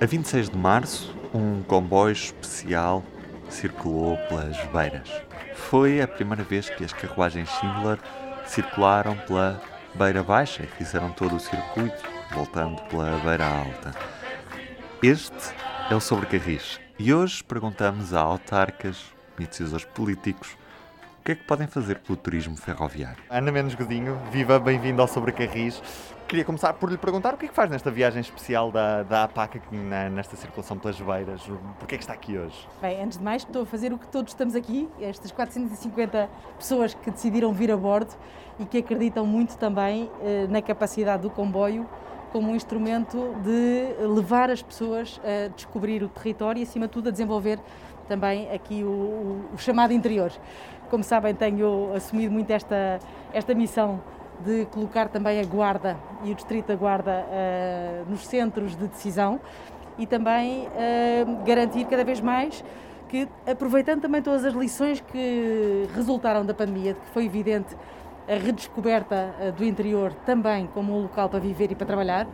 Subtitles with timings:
[0.00, 3.02] A 26 de março, um comboio especial
[3.50, 5.10] circulou pelas beiras.
[5.56, 7.98] Foi a primeira vez que as carruagens Schindler
[8.46, 9.60] circularam pela
[9.96, 12.00] beira baixa e fizeram todo o circuito,
[12.32, 13.92] voltando pela beira alta.
[15.02, 15.52] Este
[15.90, 19.04] é o Sobrecarris e hoje perguntamos a autarcas
[19.36, 20.56] e decisores políticos
[21.20, 23.18] o que é que podem fazer pelo turismo ferroviário.
[23.28, 25.82] Ana Menos Godinho, viva, bem-vindo ao Sobrecarris.
[26.28, 29.24] Queria começar por lhe perguntar o que é que faz nesta viagem especial da, da
[29.24, 31.40] APAC na, nesta circulação pelas beiras?
[31.78, 32.68] Porquê é que está aqui hoje?
[32.82, 36.28] Bem, antes de mais, estou a fazer o que todos estamos aqui, estas 450
[36.58, 38.14] pessoas que decidiram vir a bordo
[38.58, 41.88] e que acreditam muito também eh, na capacidade do comboio
[42.30, 47.08] como um instrumento de levar as pessoas a descobrir o território e, acima de tudo,
[47.08, 47.58] a desenvolver
[48.06, 50.30] também aqui o, o, o chamado interior.
[50.90, 52.98] Como sabem, tenho assumido muito esta,
[53.32, 54.02] esta missão
[54.40, 59.40] de colocar também a Guarda e o Distrito da Guarda uh, nos centros de decisão
[59.98, 62.64] e também uh, garantir cada vez mais
[63.08, 67.76] que, aproveitando também todas as lições que resultaram da pandemia, que foi evidente
[68.28, 72.26] a redescoberta uh, do interior também como um local para viver e para trabalhar,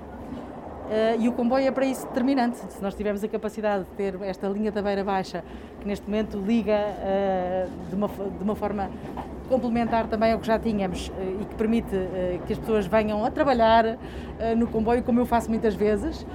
[1.19, 2.57] e o comboio é para isso determinante.
[2.57, 5.43] Se nós tivermos a capacidade de ter esta linha da beira baixa,
[5.81, 8.91] que neste momento liga uh, de, uma, de uma forma
[9.49, 11.91] complementar também ao que já tínhamos uh, e que permite
[12.47, 13.99] que as pessoas venham a trabalhar
[14.57, 16.27] no comboio, como eu faço muitas vezes,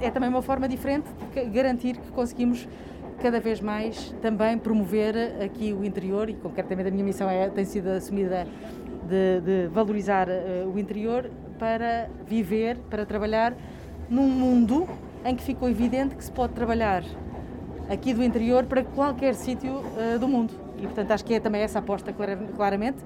[0.00, 2.68] é também uma forma diferente de garantir que conseguimos
[3.20, 7.64] cada vez mais também promover aqui o interior e concretamente a minha missão é, tem
[7.64, 8.46] sido assumida
[9.08, 10.28] de, de valorizar
[10.72, 11.30] o interior
[11.60, 13.54] para viver, para trabalhar
[14.08, 14.88] num mundo
[15.24, 17.04] em que ficou evidente que se pode trabalhar
[17.90, 20.54] aqui do interior para qualquer sítio uh, do mundo.
[20.78, 22.14] E, portanto, acho que é também essa aposta,
[22.56, 23.04] claramente,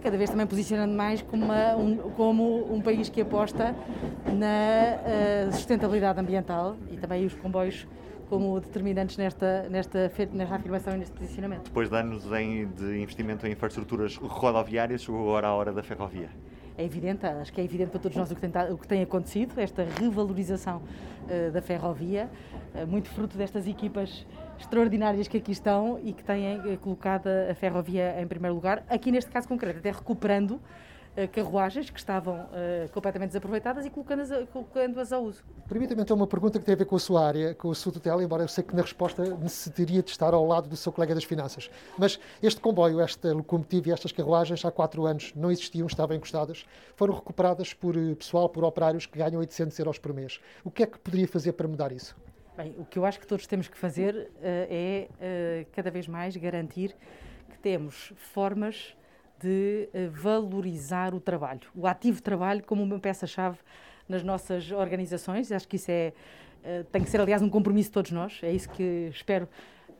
[0.00, 3.74] cada vez também posicionando mais como, uma, um, como um país que aposta
[4.26, 7.88] na uh, sustentabilidade ambiental e também os comboios
[8.28, 11.64] como determinantes nesta, nesta, nesta afirmação e neste posicionamento.
[11.64, 16.30] Depois de anos em, de investimento em infraestruturas rodoviárias, chegou agora a hora da ferrovia
[16.76, 19.02] é evidente, acho que é evidente para todos nós o que tem, o que tem
[19.02, 22.28] acontecido, esta revalorização uh, da ferrovia,
[22.74, 24.26] uh, muito fruto destas equipas
[24.58, 29.12] extraordinárias que aqui estão e que têm uh, colocado a ferrovia em primeiro lugar, aqui
[29.12, 30.58] neste caso concreto, até recuperando eh,
[31.32, 35.44] carruagens que estavam uh, completamente desaproveitadas e colocando-as a, colocando a uso.
[35.68, 37.92] Permita-me então uma pergunta que tem a ver com a sua área, com a sua
[37.92, 41.14] tutela, embora eu sei que na resposta necessitaria de estar ao lado do seu colega
[41.14, 41.70] das finanças.
[41.96, 46.66] Mas este comboio, esta locomotiva e estas carruagens há quatro anos não existiam, estavam encostadas,
[46.96, 50.40] foram recuperadas por eh, pessoal, por operários que ganham 800 euros por mês.
[50.64, 52.16] O que é que poderia fazer para mudar isso?
[52.56, 56.06] Bem, o que eu acho que todos temos que fazer uh, é uh, cada vez
[56.06, 56.94] mais garantir
[57.50, 58.96] que temos formas
[59.44, 63.58] de eh, valorizar o trabalho, o ativo trabalho como uma peça-chave
[64.08, 65.52] nas nossas organizações.
[65.52, 66.14] Acho que isso é,
[66.62, 68.40] eh, tem que ser, aliás, um compromisso de todos nós.
[68.42, 69.46] É isso que espero,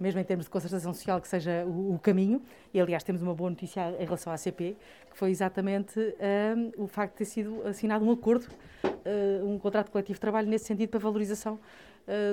[0.00, 2.41] mesmo em termos de concertação social, que seja o, o caminho.
[2.72, 4.78] E, aliás, temos uma boa notícia em relação à ACP,
[5.10, 8.47] que foi exatamente um, eh, o facto de ter sido assinado um acordo,
[8.84, 11.60] uh, um contrato coletivo de trabalho nesse sentido para valorização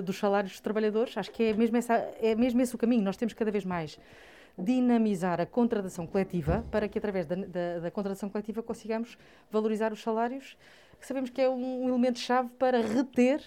[0.03, 1.17] dos salários dos trabalhadores.
[1.17, 3.01] Acho que é mesmo, essa, é mesmo esse o caminho.
[3.01, 3.97] Nós temos cada vez mais
[4.63, 9.17] dinamizar a contratação coletiva para que, através da, da, da contratação coletiva, consigamos
[9.49, 10.57] valorizar os salários,
[10.99, 13.41] que sabemos que é um elemento-chave para reter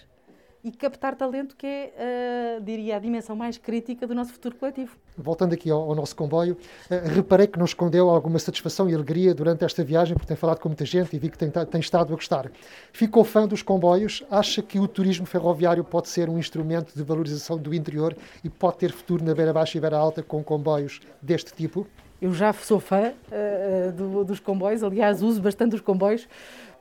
[0.65, 4.97] e captar talento, que é, uh, diria, a dimensão mais crítica do nosso futuro coletivo.
[5.15, 6.57] Voltando aqui ao, ao nosso comboio,
[6.89, 10.59] uh, reparei que não escondeu alguma satisfação e alegria durante esta viagem, porque tem falado
[10.59, 12.51] com muita gente e vi que tem, tem estado a gostar.
[12.91, 14.23] Ficou fã dos comboios?
[14.31, 18.77] Acha que o turismo ferroviário pode ser um instrumento de valorização do interior e pode
[18.77, 21.85] ter futuro na beira baixa e beira alta com comboios deste tipo?
[22.19, 26.27] Eu já sou fã uh, do, dos comboios, aliás, uso bastante os comboios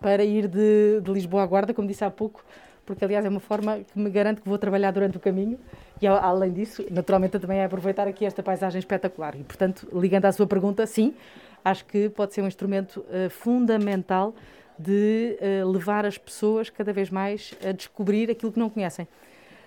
[0.01, 2.43] para ir de, de Lisboa à Guarda, como disse há pouco
[2.85, 5.59] porque aliás é uma forma que me garante que vou trabalhar durante o caminho
[6.01, 9.35] e além disso, naturalmente também é aproveitar aqui esta paisagem espetacular.
[9.37, 11.15] E portanto, ligando à sua pergunta, sim,
[11.65, 14.35] acho que pode ser um instrumento uh, fundamental
[14.79, 19.07] de uh, levar as pessoas cada vez mais a descobrir aquilo que não conhecem.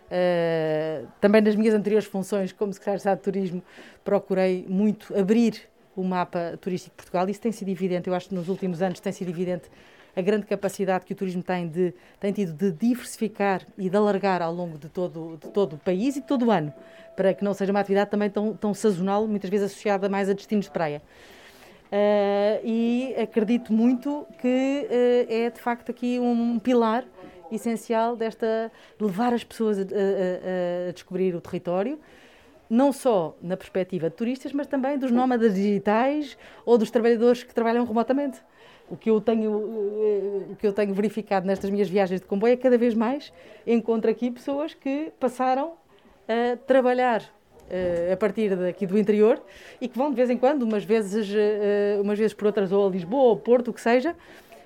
[0.08, 3.64] Uh, também nas minhas anteriores funções como secretário de Estado de Turismo
[4.06, 5.62] procurei muito abrir
[5.96, 7.28] o mapa turístico de Portugal.
[7.30, 9.70] Isso tem sido evidente, eu acho que nos últimos anos tem sido evidente
[10.18, 14.42] a grande capacidade que o turismo tem, de, tem tido de diversificar e de alargar
[14.42, 16.74] ao longo de todo, de todo o país e de todo o ano,
[17.16, 20.34] para que não seja uma atividade também tão, tão sazonal, muitas vezes associada mais a
[20.34, 21.04] destinos de praia.
[21.92, 27.06] Uh, e acredito muito que uh, é de facto aqui um pilar
[27.52, 32.00] essencial desta de levar as pessoas a, a, a, descobrir o território,
[32.68, 36.36] não só na perspectiva de turistas, mas também dos nómadas digitais
[36.66, 38.42] ou dos trabalhadores que trabalham remotamente.
[38.90, 42.56] O que eu tenho, o que eu tenho verificado nestas minhas viagens de comboio é
[42.56, 43.34] que cada vez mais
[43.66, 45.74] encontro aqui pessoas que passaram
[46.28, 49.42] a trabalhar uh, a partir daqui do interior
[49.80, 52.88] e que vão de vez em quando, umas vezes, uh, umas vezes por outras, ou
[52.88, 54.16] a Lisboa, ou Porto, o que seja,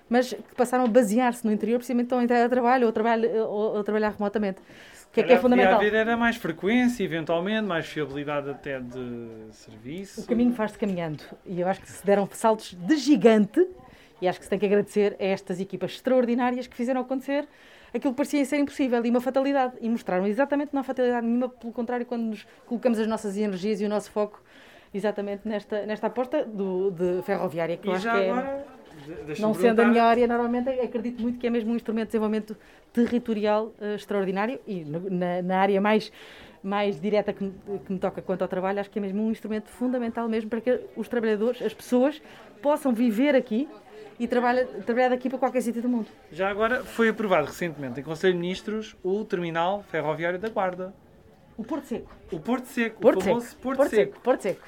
[0.10, 3.30] mas que passaram a basear-se no interior, precisamente estão a entrar a trabalho ou, trabalho,
[3.48, 4.60] ou, ou trabalhar remotamente.
[4.60, 5.76] O que é que é fundamental?
[5.76, 10.22] haver era mais frequência, eventualmente, mais fiabilidade até de serviço.
[10.22, 13.68] O caminho faz-se caminhando e eu acho que se deram saltos de gigante
[14.22, 17.48] e acho que se tem que agradecer a estas equipas extraordinárias que fizeram acontecer
[17.94, 19.74] aquilo que parecia ser impossível e uma fatalidade.
[19.82, 23.82] E mostraram exatamente não há fatalidade nenhuma, pelo contrário, quando nos colocamos as nossas energias
[23.82, 24.42] e o nosso foco
[24.94, 28.32] exatamente nesta, nesta aposta do, de ferroviária, que e eu acho que é.
[28.32, 28.66] Agora,
[29.40, 32.58] não sendo a minha área, normalmente acredito muito que é mesmo um instrumento de desenvolvimento
[32.92, 36.12] territorial uh, extraordinário e na, na, área mais,
[36.62, 37.54] mais direta que me,
[37.86, 40.60] que me toca quanto ao trabalho, acho que é mesmo um instrumento fundamental mesmo para
[40.60, 42.22] que os trabalhadores, as pessoas,
[42.62, 43.68] possam viver aqui
[44.22, 46.06] e trabalha, trabalhar daqui para qualquer sítio do mundo.
[46.32, 50.94] Já agora foi aprovado recentemente em Conselho de Ministros o terminal ferroviário da Guarda.
[51.58, 52.16] O Porto Seco.
[52.32, 53.62] O Porto Seco, Porto o famoso Seco.
[53.62, 54.12] Porto, Porto Seco.
[54.12, 54.22] Seco.
[54.22, 54.62] Porto Seco.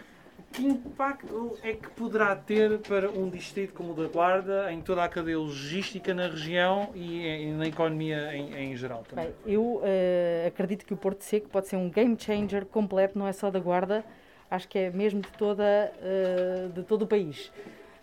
[0.51, 5.03] Que impacto é que poderá ter para um distrito como o da Guarda em toda
[5.03, 9.25] a cadeia logística na região e na economia em, em geral também?
[9.25, 13.27] Bem, eu uh, acredito que o Porto Seco pode ser um game changer completo, não
[13.27, 14.03] é só da Guarda,
[14.49, 17.51] acho que é mesmo de, toda, uh, de todo o país.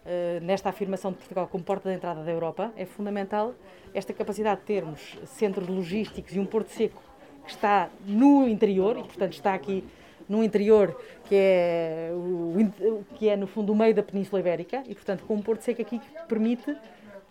[0.00, 3.54] Uh, nesta afirmação de Portugal como porta de entrada da Europa, é fundamental
[3.92, 7.02] esta capacidade de termos centros logísticos e um Porto Seco
[7.44, 9.84] que está no interior e, portanto, está aqui
[10.26, 14.94] no interior, que é, o, que é no fundo o meio da Península Ibérica, e
[14.94, 16.76] portanto com um Porto Seco aqui que permite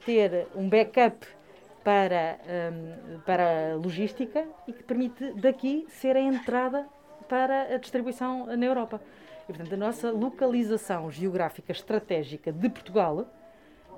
[0.05, 1.25] ter um backup
[1.83, 6.85] para, um, para a logística e que permite daqui ser a entrada
[7.27, 9.01] para a distribuição na Europa.
[9.49, 13.25] E, portanto, a nossa localização geográfica estratégica de Portugal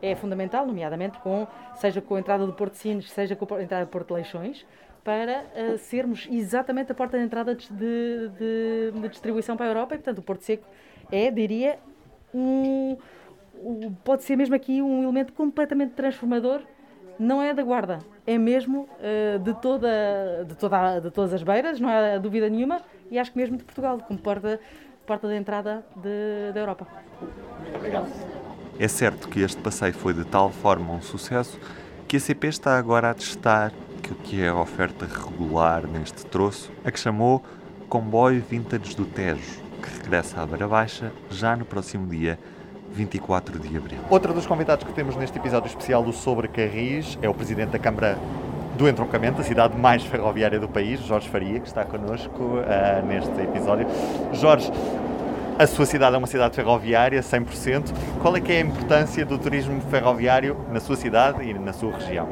[0.02, 1.46] é fundamental, nomeadamente com,
[1.76, 4.66] seja com a entrada do Porto Sines, seja com a entrada do Porto Leixões,
[5.04, 9.96] para uh, sermos exatamente a porta de entrada de, de, de, distribuição para a Europa
[9.96, 10.66] e, portanto, o Porto Seco
[11.12, 11.80] é, diria,
[12.34, 12.98] um,
[13.62, 16.62] um, pode ser mesmo aqui um elemento completamente transformador.
[17.20, 21.80] Não é da Guarda, é mesmo uh, de, toda, de, toda, de todas as beiras,
[21.80, 22.82] não há dúvida nenhuma,
[23.12, 24.60] e acho que mesmo de Portugal, como porta,
[25.12, 26.88] porta de entrada de, da Europa.
[27.76, 28.08] Obrigado.
[28.80, 31.60] É certo que este passeio foi de tal forma um sucesso
[32.08, 36.72] que a CP está agora a testar aquilo que é a oferta regular neste troço,
[36.86, 37.44] a que chamou
[37.90, 42.40] Comboio Vintage do Tejo, que regressa à Beira Baixa já no próximo dia
[42.94, 44.00] 24 de abril.
[44.10, 47.80] Outro dos convidados que temos neste episódio especial do Sobre Carris é o Presidente da
[47.80, 48.18] Câmara
[48.82, 53.40] do Entroncamento, a cidade mais ferroviária do país, Jorge Faria, que está connosco uh, neste
[53.40, 53.86] episódio.
[54.34, 54.72] Jorge,
[55.60, 57.94] a sua cidade é uma cidade ferroviária, 100%.
[58.24, 61.94] Qual é que é a importância do turismo ferroviário na sua cidade e na sua
[61.94, 62.28] região?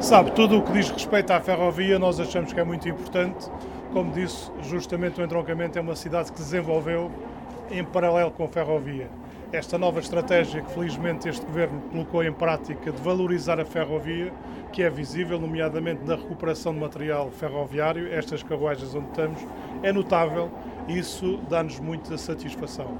[0.00, 3.48] Sabe, tudo o que diz respeito à ferrovia nós achamos que é muito importante.
[3.92, 7.12] Como disse, justamente o entroncamento é uma cidade que desenvolveu
[7.70, 9.08] em paralelo com a ferrovia.
[9.56, 14.30] Esta nova estratégia que felizmente este governo colocou em prática de valorizar a ferrovia,
[14.70, 19.40] que é visível, nomeadamente na recuperação de material ferroviário, estas carruagens onde estamos,
[19.82, 20.50] é notável
[20.86, 22.98] e isso dá-nos muita satisfação.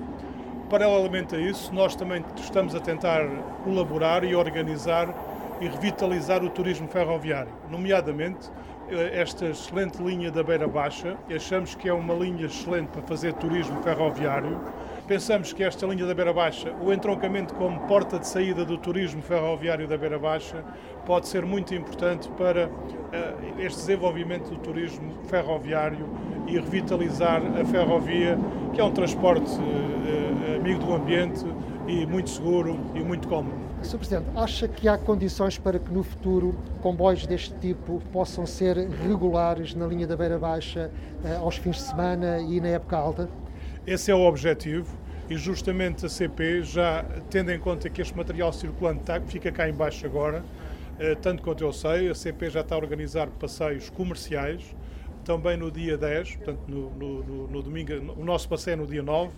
[0.70, 3.26] Paralelamente a isso, nós também estamos a tentar
[3.62, 5.14] colaborar e organizar
[5.60, 8.50] e revitalizar o turismo ferroviário, nomeadamente
[8.90, 11.16] esta excelente linha da Beira Baixa.
[11.34, 14.60] Achamos que é uma linha excelente para fazer turismo ferroviário.
[15.06, 19.22] Pensamos que esta linha da Beira Baixa, o entroncamento como porta de saída do turismo
[19.22, 20.64] ferroviário da Beira Baixa,
[21.04, 26.08] pode ser muito importante para uh, este desenvolvimento do turismo ferroviário
[26.46, 28.38] e revitalizar a ferrovia,
[28.74, 31.44] que é um transporte uh, amigo do ambiente
[31.86, 33.65] e muito seguro e muito cómodo.
[33.82, 33.98] Sr.
[33.98, 39.74] Presidente, acha que há condições para que no futuro comboios deste tipo possam ser regulares
[39.74, 40.90] na linha da Beira Baixa
[41.22, 43.28] uh, aos fins de semana e na época alta?
[43.86, 44.96] Esse é o objetivo
[45.28, 49.68] e justamente a CP, já tendo em conta que este material circulante está, fica cá
[49.68, 50.42] embaixo agora,
[50.98, 54.74] uh, tanto quanto eu sei, a CP já está a organizar passeios comerciais,
[55.24, 58.86] também no dia 10, portanto no, no, no, no domingo, o nosso passeio é no
[58.86, 59.32] dia 9,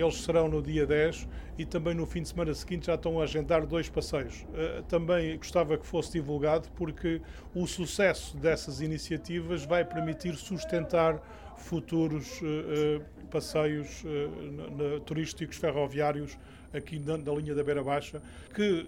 [0.00, 1.28] eles serão no dia 10
[1.58, 4.42] e também no fim de semana seguinte já estão a agendar dois passeios.
[4.42, 7.20] Uh, também gostava que fosse divulgado porque
[7.54, 11.20] o sucesso dessas iniciativas vai permitir sustentar
[11.56, 16.38] futuros uh, passeios uh, turísticos ferroviários
[16.72, 18.22] aqui na, na linha da Beira Baixa,
[18.54, 18.86] que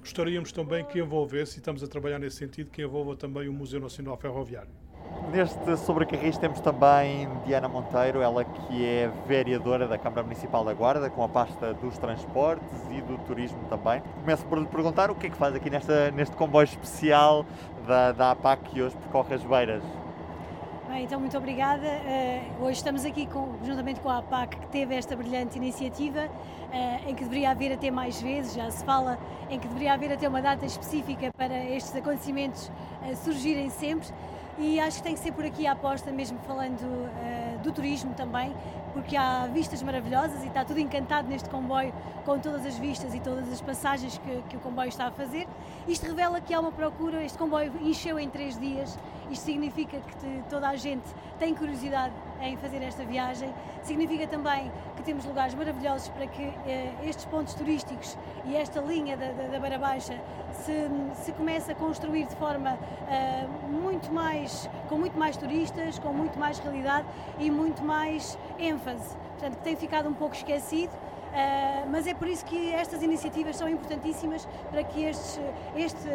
[0.00, 3.80] gostaríamos também que envolvesse, e estamos a trabalhar nesse sentido, que envolva também o Museu
[3.80, 4.70] Nacional Ferroviário.
[5.32, 10.72] Neste Sobre Carris temos também Diana Monteiro, ela que é vereadora da Câmara Municipal da
[10.72, 14.02] Guarda, com a pasta dos transportes e do turismo também.
[14.22, 17.44] Começo por lhe perguntar o que é que faz aqui nesta, neste comboio especial
[17.86, 19.82] da, da APAC que hoje percorre as beiras.
[20.88, 21.86] Bem, então muito obrigada.
[21.86, 27.10] Uh, hoje estamos aqui com, juntamente com a APAC que teve esta brilhante iniciativa uh,
[27.10, 29.18] em que deveria haver até mais vezes, já se fala
[29.50, 32.72] em que deveria haver até uma data específica para estes acontecimentos
[33.02, 34.08] uh, surgirem sempre
[34.58, 38.12] e acho que tem que ser por aqui a aposta, mesmo falando uh, do turismo
[38.14, 38.52] também,
[38.92, 41.92] porque há vistas maravilhosas e está tudo encantado neste comboio
[42.24, 45.46] com todas as vistas e todas as passagens que, que o comboio está a fazer.
[45.86, 48.98] Isto revela que há uma procura, este comboio encheu em três dias,
[49.30, 51.04] isto significa que toda a gente
[51.38, 54.72] tem curiosidade em fazer esta viagem, significa também
[55.08, 59.58] temos lugares maravilhosos para que eh, estes pontos turísticos e esta linha da, da, da
[59.58, 60.20] Beira Baixa
[60.52, 60.86] se,
[61.22, 66.38] se comece a construir de forma uh, muito mais, com muito mais turistas, com muito
[66.38, 67.06] mais realidade
[67.38, 69.16] e muito mais ênfase.
[69.16, 70.92] Portanto, que tem ficado um pouco esquecido.
[70.92, 75.40] Uh, mas é por isso que estas iniciativas são importantíssimas para que este,
[75.74, 76.08] este,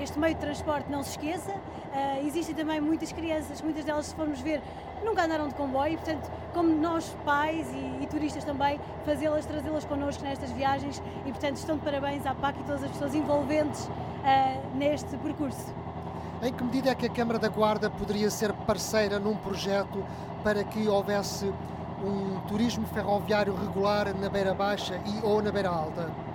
[0.00, 1.52] este meio de transporte não se esqueça.
[1.52, 4.60] Uh, existem também muitas crianças, muitas delas, se formos ver,
[5.04, 10.22] nunca andaram de comboio, portanto, como nós pais e, e turistas também, fazê-las, trazê-las connosco
[10.22, 14.76] nestas viagens e, portanto, estão de parabéns à PAC e todas as pessoas envolventes uh,
[14.76, 15.74] neste percurso.
[16.42, 20.04] Em que medida é que a Câmara da Guarda poderia ser parceira num projeto
[20.44, 21.52] para que houvesse
[22.02, 26.27] um turismo ferroviário regular na Beira Baixa e ou na Beira Alta?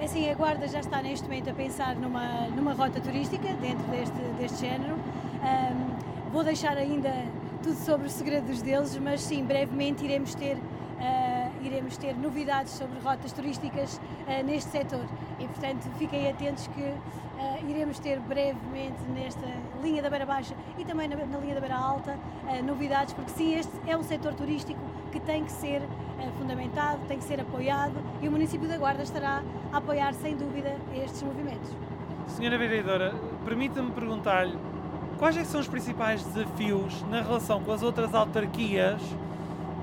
[0.00, 3.84] É assim, a Guarda já está neste momento a pensar numa, numa rota turística dentro
[3.88, 4.94] deste, deste género.
[4.94, 7.12] Um, vou deixar ainda
[7.64, 12.74] tudo sobre o segredo dos deuses, mas sim, brevemente iremos ter, uh, iremos ter novidades
[12.74, 15.04] sobre rotas turísticas uh, neste setor
[15.40, 19.48] e, portanto, fiquem atentos que uh, iremos ter brevemente nesta
[19.82, 22.16] linha da Beira Baixa e também na, na linha da Beira Alta
[22.64, 25.82] novidades, porque sim, este é um setor turístico que tem que ser
[26.38, 30.76] fundamentado, tem que ser apoiado e o município da Guarda estará a apoiar sem dúvida
[30.94, 31.70] estes movimentos.
[32.26, 34.58] Senhora Vereadora, permita-me perguntar-lhe
[35.18, 39.02] Quais é são os principais desafios na relação com as outras autarquias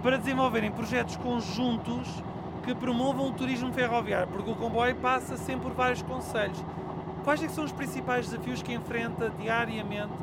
[0.02, 2.08] para desenvolverem projetos conjuntos
[2.64, 4.30] que promovam o turismo ferroviário?
[4.30, 6.58] Porque o comboio passa sempre por vários conselhos.
[7.26, 10.14] Quais é são os principais desafios que enfrenta diariamente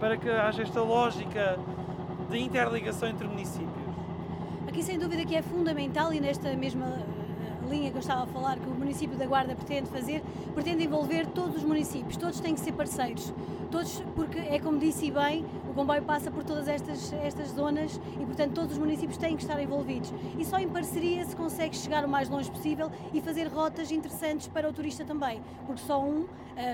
[0.00, 1.56] para que haja esta lógica
[2.28, 3.85] de interligação entre municípios?
[4.76, 6.98] Aqui sem dúvida que é fundamental e nesta mesma
[7.66, 11.24] linha que eu estava a falar, que o município da Guarda pretende fazer, pretende envolver
[11.28, 13.32] todos os municípios, todos têm que ser parceiros,
[13.70, 18.26] todos, porque é como disse bem, o comboio passa por todas estas, estas zonas e,
[18.26, 20.12] portanto, todos os municípios têm que estar envolvidos.
[20.38, 24.46] E só em parceria se consegue chegar o mais longe possível e fazer rotas interessantes
[24.46, 26.28] para o turista também, porque só um uh,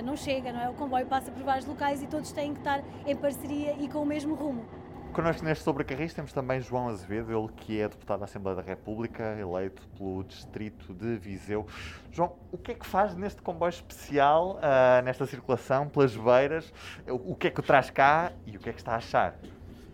[0.04, 0.68] não chega, não é?
[0.68, 4.00] O comboio passa por vários locais e todos têm que estar em parceria e com
[4.00, 4.81] o mesmo rumo.
[5.12, 8.62] Connosco neste Sobre Carris temos também João Azevedo, ele que é deputado da Assembleia da
[8.62, 11.66] República, eleito pelo Distrito de Viseu.
[12.10, 16.72] João, o que é que faz neste comboio especial, uh, nesta circulação pelas beiras?
[17.06, 19.36] O que é que o traz cá e o que é que está a achar?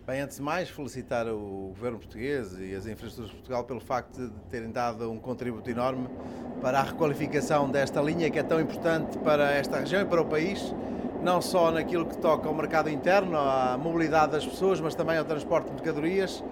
[0.07, 4.25] Bem, antes de mais, felicitar o governo português e as infraestruturas de Portugal pelo facto
[4.25, 6.07] de terem dado um contributo enorme
[6.61, 10.25] para a requalificação desta linha que é tão importante para esta região e para o
[10.25, 10.73] país
[11.21, 15.25] não só naquilo que toca ao mercado interno, à mobilidade das pessoas, mas também ao
[15.25, 16.43] transporte de mercadorias,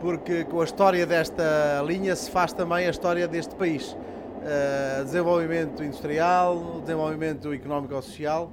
[0.00, 3.92] porque com a história desta linha se faz também a história deste país.
[3.92, 8.50] Uh, desenvolvimento industrial, desenvolvimento económico-social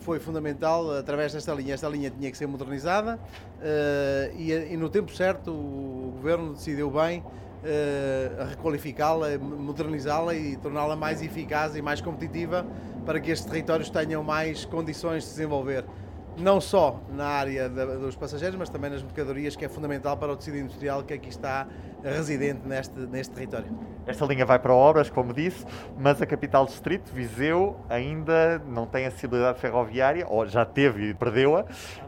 [0.00, 1.74] foi fundamental através desta linha.
[1.74, 6.90] Esta linha tinha que ser modernizada uh, e, e, no tempo certo o governo decidiu
[6.90, 7.24] bem
[7.62, 12.66] uh, requalificá-la, modernizá-la e torná-la mais eficaz e mais competitiva
[13.04, 15.84] para que estes territórios tenham mais condições de se desenvolver,
[16.40, 20.36] não só na área dos passageiros, mas também nas mercadorias, que é fundamental para o
[20.36, 21.66] tecido industrial que aqui está
[22.02, 23.66] residente neste, neste território.
[24.06, 25.64] Esta linha vai para obras, como disse,
[25.98, 31.64] mas a capital distrito, Viseu, ainda não tem acessibilidade ferroviária, ou já teve e perdeu-a,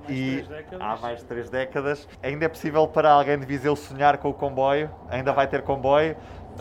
[0.09, 0.45] e
[0.81, 2.09] há mais de três décadas.
[2.23, 4.91] Ainda é possível para alguém de Viseu sonhar com o comboio?
[5.09, 6.17] Ainda vai ter comboio?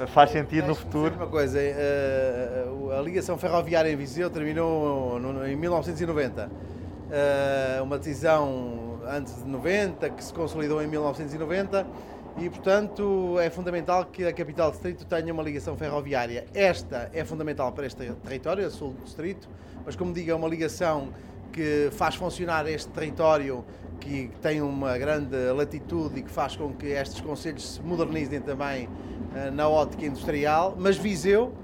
[0.07, 1.15] faz sentido no futuro.
[1.15, 2.65] Uma coisa, eh,
[2.97, 6.49] a ligação ferroviária em Viseu terminou em 1990.
[7.13, 11.85] Eh, uma decisão antes de 90, que se consolidou em 1990
[12.39, 16.45] e, portanto, é fundamental que a capital do distrito tenha uma ligação ferroviária.
[16.53, 19.49] Esta é fundamental para este território, a sul do distrito,
[19.85, 21.09] mas, como digo, é uma ligação
[21.51, 23.65] que faz funcionar este território
[23.99, 28.87] que tem uma grande latitude e que faz com que estes conselhos se modernizem também
[28.87, 31.60] uh, na ótica industrial, mas Viseu eh,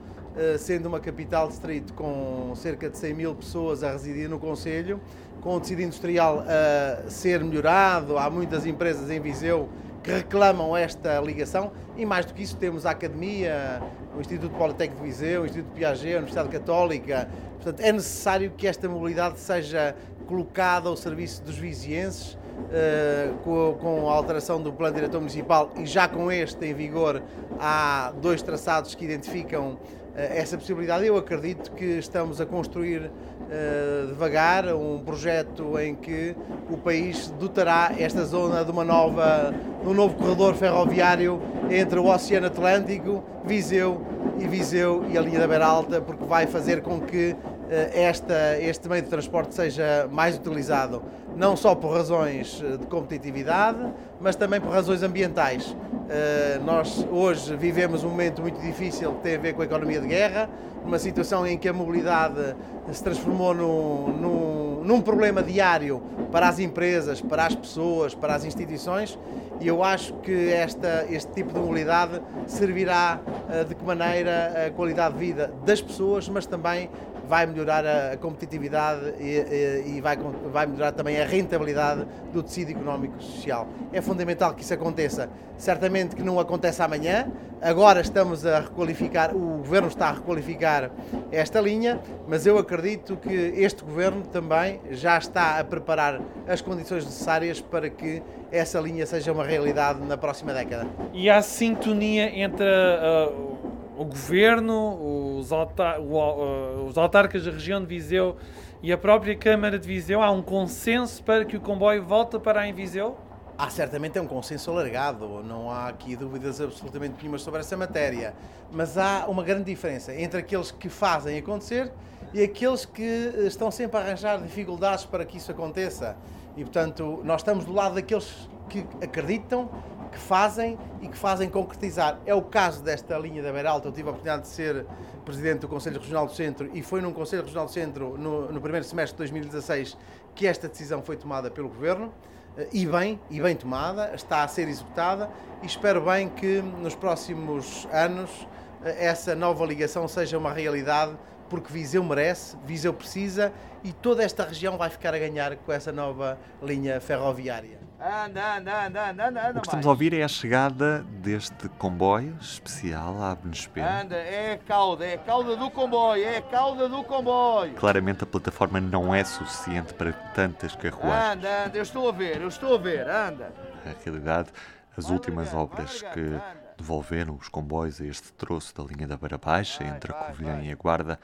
[0.59, 4.99] sendo uma capital distrito com cerca de 100 mil pessoas a residir no Conselho,
[5.41, 9.69] com o tecido industrial a ser melhorado, há muitas empresas em Viseu
[10.03, 13.81] que reclamam esta ligação e mais do que isso temos a Academia,
[14.15, 17.27] o Instituto Politécnico de Viseu, o Instituto Piaget, a Universidade Católica.
[17.55, 24.13] Portanto, é necessário que esta mobilidade seja colocada ao serviço dos vizienses uh, com, a
[24.13, 27.21] alteração do Plano Diretor Municipal e já com este em vigor
[27.59, 29.77] há dois traçados que identificam
[30.17, 31.05] essa possibilidade.
[31.05, 36.35] Eu acredito que estamos a construir uh, devagar um projeto em que
[36.69, 42.05] o país dotará esta zona de uma nova, de um novo corredor ferroviário entre o
[42.05, 44.01] Oceano Atlântico, Viseu
[44.39, 47.35] e Viseu e a linha da Beira Alta, porque vai fazer com que
[47.69, 51.03] esta, este meio de transporte seja mais utilizado
[51.37, 53.79] não só por razões eh, de competitividade,
[54.19, 55.67] mas também por razões ambientais.
[55.67, 59.99] Uh, nós hoje vivemos um momento muito difícil que tem a ver com a economia
[59.99, 60.49] de guerra,
[60.83, 62.55] uma situação em que a mobilidade
[62.91, 66.01] se transformou num, num, num problema diário
[66.31, 69.19] para as empresas, para as pessoas, para as instituições,
[69.59, 74.71] e eu acho que esta, este tipo de mobilidade servirá uh, de que maneira a
[74.71, 76.89] qualidade de vida das pessoas, mas também
[77.27, 80.17] vai melhorar a, competitividade e, e, vai,
[80.51, 83.67] vai melhorar também a rentabilidade do tecido económico e social.
[83.91, 85.29] É fundamental que isso aconteça.
[85.57, 87.31] Certamente que não acontece amanhã,
[87.61, 90.91] agora estamos a requalificar, o Governo está a requalificar
[91.31, 97.05] esta linha, mas eu acredito que este Governo também já está a preparar as condições
[97.05, 100.87] necessárias para que essa linha seja uma realidade na próxima década.
[101.13, 103.57] E há sintonia entre uh,
[103.97, 108.37] o Governo, os, autar uh, os autarcas da região de Viseu
[108.81, 112.67] e a própria Câmara de Viseu, há um consenso para que o comboio volte para
[112.67, 113.17] em Viseu?
[113.57, 118.35] Há certamente é um consenso alargado, não há aqui dúvidas absolutamente nenhuma sobre essa matéria,
[118.71, 121.91] mas há uma grande diferença entre aqueles que fazem acontecer
[122.31, 126.15] e aqueles que estão sempre a arranjar dificuldades para que isso aconteça.
[126.55, 129.69] E portanto, nós estamos do lado daqueles que acreditam,
[130.17, 132.19] que fazem e que fazem concretizar.
[132.25, 133.87] É o caso desta linha da Beira Alta.
[133.87, 134.83] Eu tive a oportunidade de ser
[135.23, 138.59] presidente do Conselho Regional do Centro e foi num Conselho Regional do Centro no, no
[138.59, 139.95] primeiro semestre de 2016
[140.33, 142.11] que esta decisão foi tomada pelo Governo
[142.57, 145.29] eh, e bem, e bem tomada, está a ser executada
[145.61, 148.47] e espero bem que nos próximos anos
[148.83, 151.15] eh, essa nova ligação seja uma realidade
[151.49, 153.51] porque Viseu merece, Viseu precisa
[153.83, 157.86] e toda esta região vai ficar a ganhar com essa nova linha ferroviária.
[157.99, 159.49] Anda, anda, anda, anda, anda.
[159.57, 164.01] O que estamos a ouvir é a chegada deste comboio especial à Benespena.
[164.01, 167.73] Anda, é a cauda, é a cauda do comboio, é a cauda do comboio.
[167.73, 171.37] Claramente a plataforma não é suficiente para tantas carruagens.
[171.37, 173.51] Anda, anda, eu estou a ver, eu estou a ver, anda.
[173.83, 174.49] Na realidade,
[174.95, 176.39] as últimas obras que
[176.77, 180.71] devolveram os comboios a este troço da linha da Beira Baixa, entre a Covilhã e
[180.71, 181.19] a Guarda,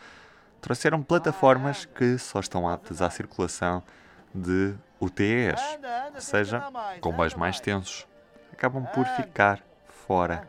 [0.60, 3.84] trouxeram plataformas que só estão aptas à circulação
[4.34, 5.62] de UTEs,
[6.16, 6.64] ou seja,
[7.02, 8.08] comboios mais tensos,
[8.52, 10.48] acabam por ficar fora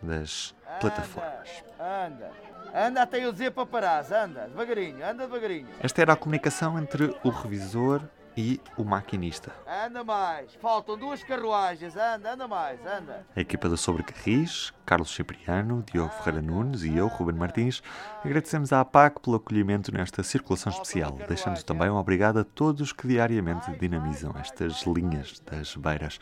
[0.00, 1.64] das plataformas.
[1.78, 2.30] Anda,
[2.74, 5.68] anda até eu dizer para parar, anda, devagarinho, anda devagarinho.
[5.82, 8.02] Esta era a comunicação entre o revisor
[8.38, 9.52] e o maquinista.
[9.66, 13.26] Anda mais, faltam duas carruagens, anda, anda mais, anda.
[13.34, 17.82] A equipa da Sobrecarris, Carlos Cipriano, Diogo Ferreira Nunes e eu, Ruben Martins,
[18.24, 23.08] agradecemos à APAC pelo acolhimento nesta circulação especial, deixando também um obrigado a todos que
[23.08, 26.20] diariamente dinamizam estas linhas das beiras.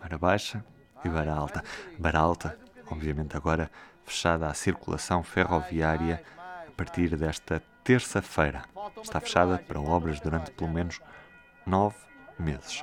[0.00, 0.64] Beira Baixa
[1.04, 1.62] e Beira Alta.
[1.98, 2.58] Beira Alta,
[2.90, 3.70] obviamente agora
[4.02, 6.22] fechada à circulação ferroviária
[6.66, 8.62] a partir desta terça-feira.
[9.02, 11.00] Está fechada para obras durante pelo menos
[11.66, 11.96] nove
[12.38, 12.82] meses.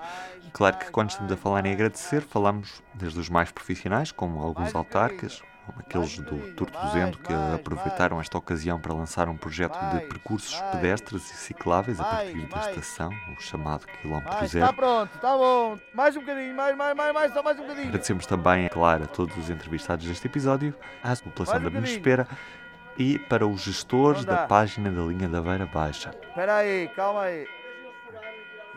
[0.53, 4.73] Claro que quando estamos a falar em agradecer, falamos desde os mais profissionais, como alguns
[4.73, 10.59] autarcas, como aqueles do Tortozendo, que aproveitaram esta ocasião para lançar um projeto de percursos
[10.71, 14.65] pedestres e cicláveis a partir da estação, o chamado quilómetro zero.
[14.65, 15.77] Está pronto, está bom.
[15.93, 17.87] Mais um bocadinho, mais, mais, mais, mais, só mais um bocadinho.
[17.87, 22.27] Agradecemos também, claro, a todos os entrevistados deste episódio, à população da Benespera
[22.97, 26.11] e para os gestores da página da linha da Beira Baixa.
[26.29, 27.45] Espera aí, calma aí.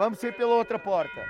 [0.01, 1.21] Vamos ir pela outra porta.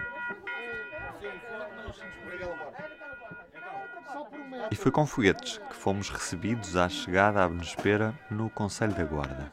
[4.70, 9.52] E foi com foguetes que fomos recebidos à chegada à Benespera no Conselho da Guarda.